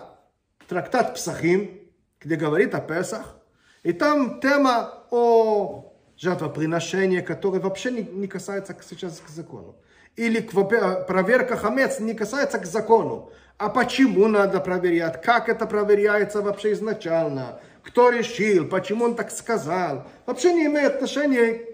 [0.69, 1.81] трактат Псахим,
[2.21, 3.35] где говорит о Песах,
[3.83, 9.77] и там тема о жертвоприношении, которое вообще не, не касается сейчас к закону.
[10.19, 13.31] Или проверка хамец не касается к закону.
[13.57, 15.23] А почему надо проверять?
[15.23, 17.61] Как это проверяется вообще изначально?
[17.85, 18.69] Кто решил?
[18.69, 20.09] Почему он так сказал?
[20.27, 21.67] Вообще не имеет отношения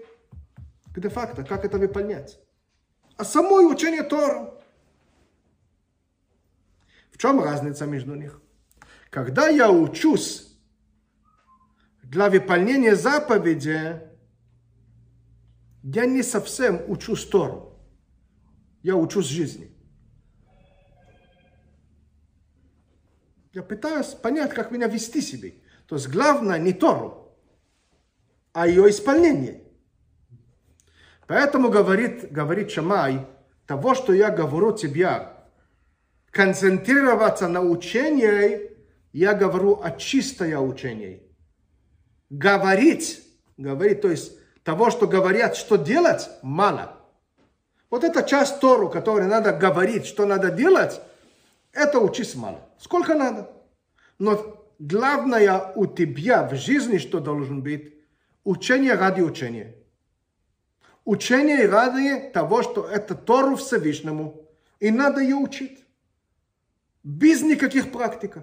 [0.93, 2.39] к де-факто, как это выполнять.
[3.17, 4.53] А самое учение Тору.
[7.09, 8.39] В чем разница между них?
[9.09, 10.55] Когда я учусь
[12.03, 14.01] для выполнения заповеди,
[15.81, 17.74] я не совсем учусь Тору.
[18.85, 19.71] Я учусь жизни.
[23.51, 25.55] Я пытаюсь понять, как меня вести себе.
[25.87, 27.35] То есть главное не Тору,
[28.53, 29.63] а ее исполнение.
[31.25, 33.25] Поэтому говорит, говорит Шамай,
[33.65, 35.29] того, что я говорю тебе,
[36.29, 38.69] концентрироваться на учении,
[39.13, 41.23] я говорю о чистое учении.
[42.29, 43.23] Говорить,
[43.57, 47.04] говорить, то есть того, что говорят, что делать, мало.
[47.95, 50.99] Вот эта часть Тору, которой надо говорить, что надо делать,
[51.71, 52.59] это учись мало.
[52.77, 53.49] Сколько надо.
[54.19, 57.93] Но главное у тебя в жизни, что должен быть,
[58.43, 59.77] учение ради учения.
[61.05, 64.45] Учение ради того, что это Тору Всевышнему,
[64.81, 65.85] и надо ее учить.
[67.01, 68.39] Без никаких практик,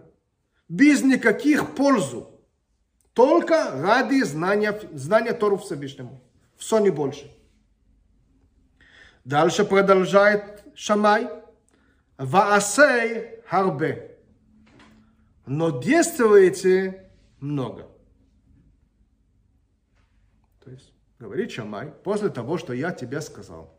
[0.66, 2.40] без никаких пользу.
[3.12, 6.22] Только ради знания, знания Тору Всевышнему.
[6.56, 7.31] Все не больше.
[9.24, 11.28] Дальше продолжает Шамай.
[12.18, 14.18] Ваасей харбе.
[15.46, 17.10] Но действуете
[17.40, 17.88] много.
[20.64, 23.76] То есть, говорит Шамай, после того, что я тебе сказал,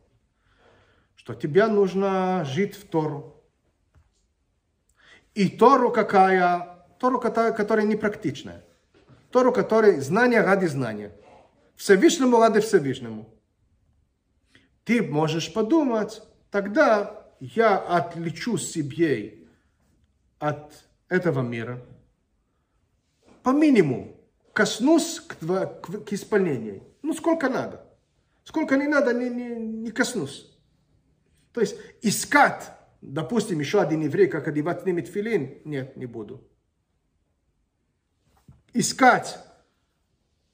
[1.16, 3.42] что тебе нужно жить в Тору.
[5.34, 6.86] И Тору какая?
[7.00, 8.64] Тору, которая непрактичная.
[9.32, 11.12] Тору, которая знание ради знания.
[11.76, 13.33] Всевышнему ради Всевышнему.
[14.84, 16.22] Ты можешь подумать,
[16.52, 19.40] тогда я отличу себе
[20.40, 20.74] от
[21.08, 21.82] этого мира.
[23.44, 24.18] По минимуму
[24.54, 26.84] коснусь к, к, к исполнению.
[27.02, 27.86] Ну, сколько надо.
[28.44, 30.50] Сколько не надо, не, не, не коснусь.
[31.54, 32.72] То есть искать,
[33.02, 36.44] допустим, еще один еврей, как одевать с ними тфилин, нет, не буду.
[38.74, 39.38] Искать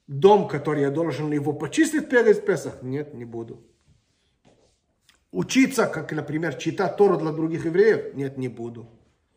[0.06, 3.64] дом, который я должен его почистить перед Песах, нет, не буду.
[5.32, 8.88] Учиться, как, например, читать Тору для других евреев, нет, не буду.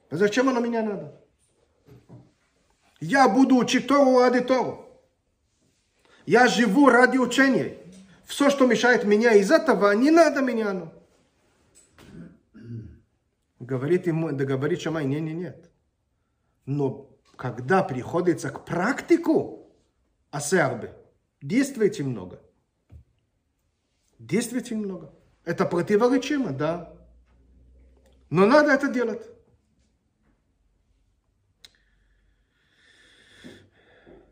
[0.10, 1.20] А зачем оно меня надо?
[3.00, 4.88] Я буду учить Тору ради Тору.
[6.26, 7.78] Я живу ради учения.
[8.26, 10.74] Все, что мешает меня из этого, не надо меня.
[10.74, 10.92] Ну.
[13.60, 15.70] Говорит ему, да говорит Шамай, не, не, нет.
[16.66, 19.70] Но когда приходится к практику,
[20.32, 20.96] асербе,
[21.42, 22.42] действуйте много.
[24.18, 25.14] Действуйте много.
[25.46, 26.94] Это противоречимо, да.
[28.30, 29.22] Но надо это делать.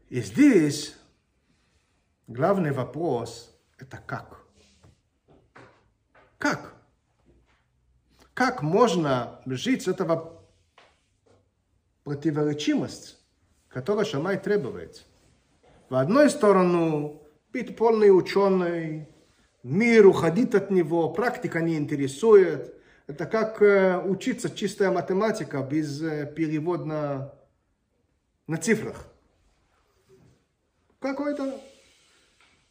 [0.10, 0.96] И здесь
[2.28, 4.42] главный вопрос– это как?
[6.38, 6.74] Как?
[8.34, 10.44] Как можно жить с этого
[12.04, 13.20] противоречимость,
[13.68, 15.06] которая Шамай требует?
[15.90, 17.22] В одной сторону
[17.54, 19.08] быть полный ученый,
[19.64, 22.76] мир, уходить от него, практика не интересует.
[23.08, 27.34] Это как э, учиться чистая математика без э, перевода на,
[28.48, 29.12] на цифрах
[31.02, 31.60] какой-то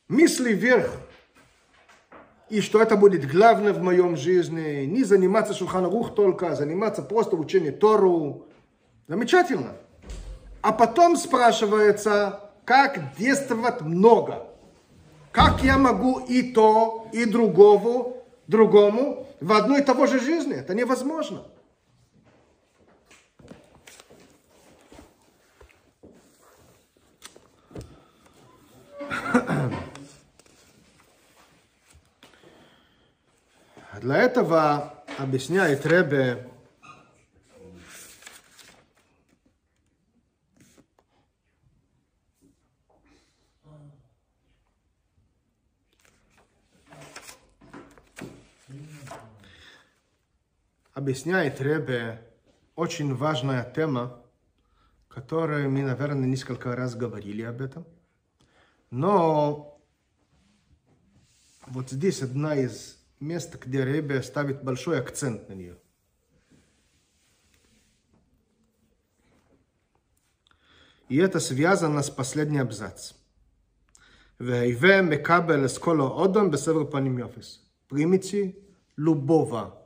[0.08, 0.90] мысли вверх.
[2.48, 4.84] И что это будет главное в моем жизни.
[4.84, 8.46] Не заниматься шуханарух только, а заниматься просто учением Тору.
[9.08, 9.72] Замечательно.
[10.62, 14.46] А потом спрашивается, как действовать много.
[15.32, 18.16] Как я могу и то, и другого,
[18.48, 20.54] другому в одной и того же жизни?
[20.54, 21.44] Это невозможно.
[34.00, 36.49] Для этого объясняет Ребе,
[50.92, 52.26] объясняет Ребе
[52.74, 54.22] очень важная тема,
[55.08, 57.86] которую мы, наверное, несколько раз говорили об этом.
[58.90, 59.80] Но
[61.66, 65.76] вот здесь одна из мест, где Ребе ставит большой акцент на нее.
[71.08, 73.16] И это связано с последним абзацем.
[77.88, 78.56] Примите
[78.96, 79.79] любого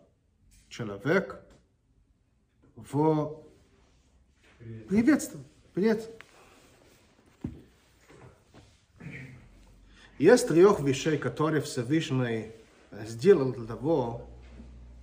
[0.75, 1.41] человека
[2.75, 3.45] в
[4.89, 5.45] приветствие.
[5.73, 6.11] Привет.
[10.19, 12.51] Есть трех вещей, которые Всевышний
[13.07, 14.27] сделал для того,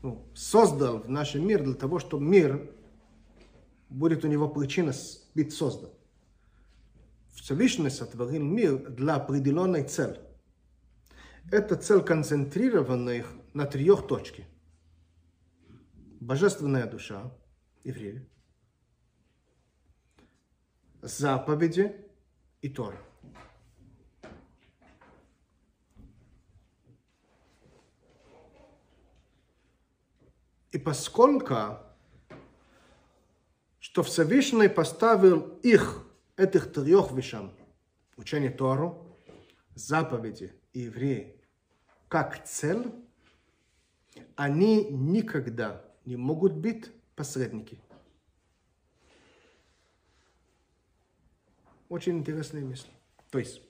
[0.03, 2.69] ну, создал в нашем мире для того, чтобы мир
[3.89, 4.91] будет у него причина
[5.35, 5.89] быть создан.
[7.33, 10.19] Всевышний сотворил мир для определенной цели.
[11.49, 14.45] Эта цель концентрирована на трех точках.
[16.21, 17.31] Божественная душа
[17.83, 18.23] еврея.
[21.01, 21.95] заповеди
[22.61, 23.01] и Тора.
[30.71, 31.79] И поскольку,
[33.79, 36.07] что Всевышний поставил их,
[36.37, 37.51] этих трех вещам,
[38.15, 39.17] учение Тору,
[39.73, 41.41] заповеди и евреи,
[42.07, 42.93] как цель,
[44.35, 47.79] они никогда не могут быть посредники.
[51.89, 52.89] Очень интересные мысли.
[53.29, 53.61] То есть,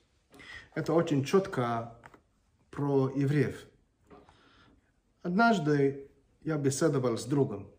[0.76, 1.98] это очень четко
[2.70, 3.68] про евреев.
[5.22, 6.08] Однажды
[6.44, 7.70] я беседовал с другом.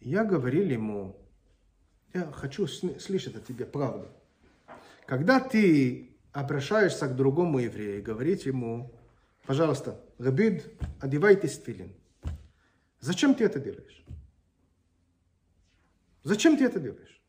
[0.00, 1.16] Я говорил ему,
[2.14, 4.08] я хочу слышать от тебя правду.
[5.06, 8.94] Когда ты обращаешься к другому еврею и говорить ему,
[9.46, 10.66] пожалуйста, Рабид,
[11.00, 11.92] одевайтесь в филин.
[13.00, 14.04] Зачем ты это делаешь?
[16.22, 17.20] Зачем ты это делаешь?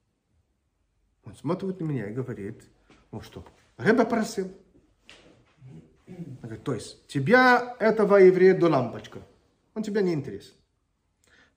[1.23, 2.63] Он смотрит на меня и говорит,
[3.11, 3.45] ну что,
[3.77, 4.51] Рэба просил.
[6.41, 9.21] говорит, то есть, тебя этого еврея до лампочка.
[9.73, 10.53] Он тебя не интересен.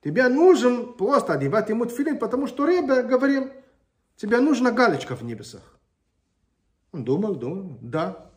[0.03, 3.51] Тебе нужен просто одевать ему тфилин, потому что Ребе говорил,
[4.17, 5.63] тебе нужна галочка в небесах.
[6.93, 8.31] Он думал, думал, да.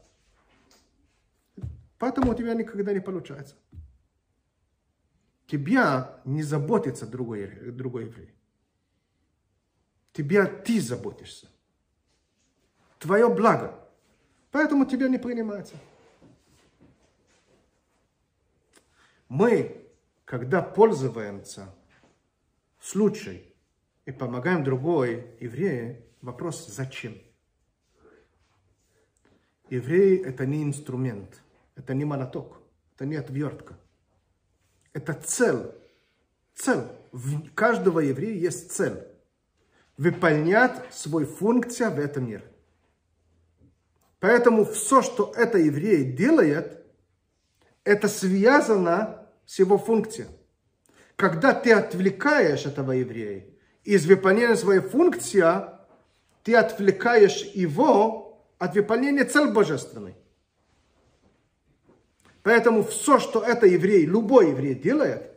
[2.00, 3.56] Поэтому у тебя никогда не получается.
[5.48, 8.34] Тебя не заботится другой, другой еврей.
[10.12, 11.48] Тебя ты заботишься.
[13.00, 13.88] Твое благо.
[14.52, 15.76] Поэтому тебя не принимается.
[19.30, 19.88] Мы,
[20.26, 21.74] когда пользуемся
[22.80, 23.42] случаем
[24.06, 27.18] и помогаем другой еврею, вопрос зачем?
[29.70, 31.42] Еврей это не инструмент,
[31.76, 32.62] это не молоток,
[32.96, 33.78] это не отвертка.
[34.98, 35.70] Это цель.
[36.56, 36.88] Цель.
[37.12, 38.98] В каждого еврея есть цель.
[39.96, 42.44] Выполнять свою функцию в этом мире.
[44.20, 46.84] Поэтому все, что это еврей делает,
[47.84, 50.30] это связано с его функцией.
[51.16, 53.46] Когда ты отвлекаешь этого еврея
[53.84, 55.46] из выполнения своей функции,
[56.42, 60.16] ты отвлекаешь его от выполнения цели божественной.
[62.48, 65.34] Поэтому все, что это еврей, любой еврей делает,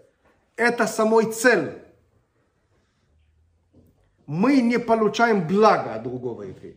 [0.54, 1.82] это самой цель.
[4.26, 6.76] Мы не получаем блага от другого еврея.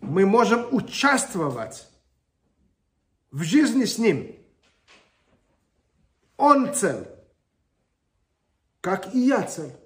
[0.00, 1.86] Мы можем участвовать
[3.30, 4.36] в жизни с ним.
[6.38, 7.06] Он цель,
[8.80, 9.76] как и я цель.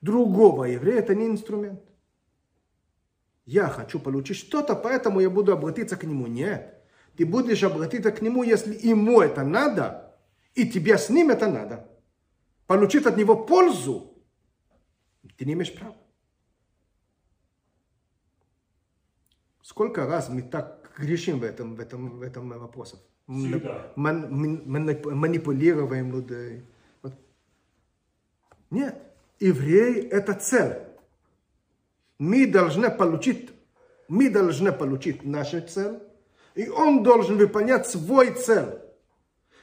[0.00, 1.84] Другого еврея это не инструмент.
[3.44, 6.26] Я хочу получить что-то, поэтому я буду обратиться к нему.
[6.26, 6.78] Нет.
[7.20, 10.16] Ты будешь обратиться к нему, если ему это надо,
[10.54, 11.86] и тебе с ним это надо.
[12.66, 14.14] Получить от него пользу,
[15.36, 15.98] ты не имеешь права.
[19.60, 22.96] Сколько раз мы так грешим в этом, в этом, в этом вопросе?
[23.28, 23.92] Всегда.
[23.96, 26.64] манипулируем людей.
[27.02, 27.12] Вот.
[28.70, 28.98] Нет.
[29.40, 30.78] Еврей– это цель.
[32.18, 33.50] Мы должны получить,
[34.08, 36.00] мы должны получить нашу цель,
[36.54, 38.78] и он должен выполнять свой цель.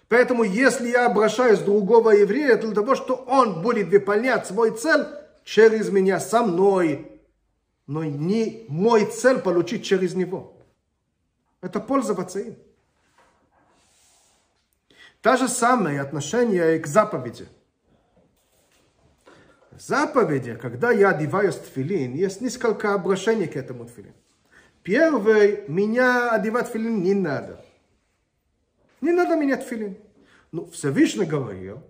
[0.09, 5.05] Поэтому, если я обращаюсь к другого еврея, для того, что он будет выполнять свой цель
[5.43, 7.11] через меня, со мной,
[7.87, 10.53] но не мой цель получить через него.
[11.61, 12.55] Это пользоваться им.
[15.21, 17.47] То же самое отношение к заповеди.
[19.77, 24.13] Заповеди, когда я одеваюсь в тфилин, есть несколько обращений к этому тфилин.
[24.87, 27.59] Первый, меня одевать филин не надо.
[29.01, 29.97] Не надо менять филин.
[30.53, 31.83] Ну, Всевышний говорил,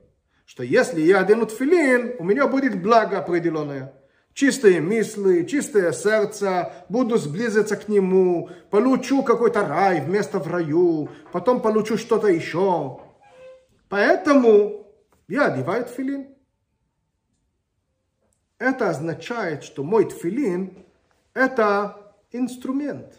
[0.47, 3.93] что если я одену тфилин, у меня будет благо определенное.
[4.33, 11.61] Чистые мысли, чистое сердце, буду сблизиться к нему, получу какой-то рай вместо в раю, потом
[11.61, 12.99] получу что-то еще.
[13.89, 14.87] Поэтому
[15.27, 16.29] я одеваю тфилин.
[18.57, 20.73] Это означает, что мой тфилин–
[21.35, 23.13] это инструмент,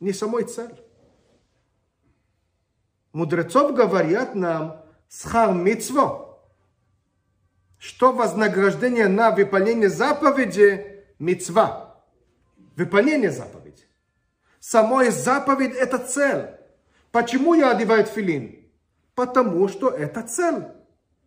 [0.00, 0.82] не самой цель.
[3.12, 6.46] Мудрецов говорят нам схар митцво,
[7.78, 12.04] что вознаграждение на выполнение заповеди мицва,
[12.76, 13.84] выполнение заповеди.
[14.60, 16.50] Самой заповедь– это цель.
[17.12, 18.68] Почему я одеваю филин?
[19.14, 20.64] Потому что это цель.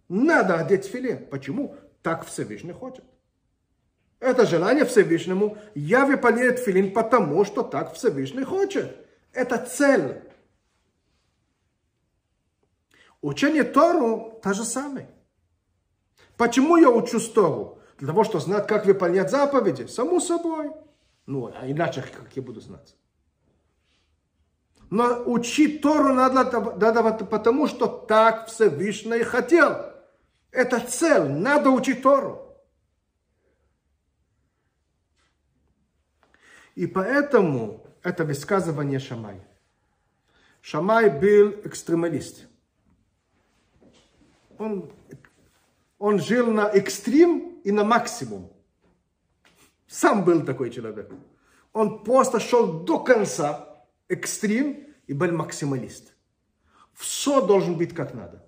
[0.09, 1.25] Надо одеть филин.
[1.27, 1.75] Почему?
[2.03, 3.05] Так Всевышний хочет.
[4.19, 5.57] Это желание Всевышнему.
[5.75, 8.95] Я выполняю филин, потому что так Всевышний хочет.
[9.31, 10.21] Это цель.
[13.21, 15.09] Учение Тору то же самое.
[16.37, 17.79] Почему я учу Тору?
[17.97, 20.71] Для того, чтобы знать, как выполнять заповеди, само собой.
[21.25, 22.95] Ну, а иначе как я буду знать?
[24.89, 26.43] Но учить Тору надо,
[26.77, 29.93] надо потому, что так Всевышний хотел.
[30.51, 32.48] Это цель, надо учить Тору.
[36.79, 39.41] И поэтому это высказывание Шамай.
[40.61, 42.47] Шамай был экстремалист.
[44.57, 44.89] Он,
[45.97, 48.49] он жил на экстрим и на максимум.
[49.87, 51.11] Сам был такой человек.
[51.73, 56.13] Он просто шел до конца, экстрим, и был максималист.
[56.93, 58.41] Все должен быть как надо.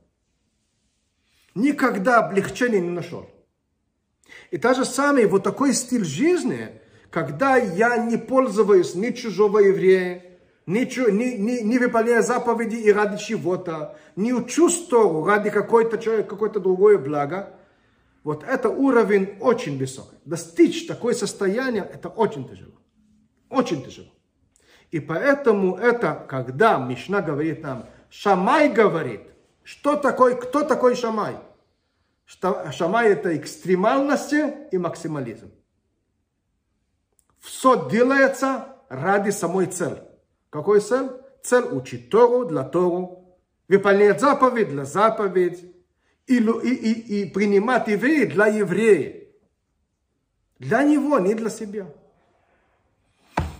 [1.53, 3.29] Никогда облегчения не нашел.
[4.51, 6.80] И та же самое, вот такой стиль жизни,
[7.11, 10.23] когда я не пользуюсь ни чужого еврея,
[10.65, 14.33] не, не, не, не выполняя заповеди и ради чего-то, не
[14.89, 17.53] Тору ради какой-то какое-то другое благо,
[18.23, 20.17] вот это уровень очень высокий.
[20.23, 22.79] Достичь такое состояние, это очень тяжело.
[23.49, 24.07] Очень тяжело.
[24.91, 29.21] И поэтому это, когда Мишна говорит нам, Шамай говорит,
[29.63, 31.35] что такое, кто такой Шамай?
[32.71, 34.33] Шамай это экстремальность
[34.71, 35.51] и максимализм.
[37.41, 40.01] Все делается ради самой цели.
[40.49, 41.09] Какой цель?
[41.43, 43.35] Цель учить Тору для Тору,
[43.67, 45.65] выполнять заповедь для заповедь
[46.27, 49.27] и, и, и, и принимать евреи для евреев.
[50.59, 51.87] Для него, не для себя.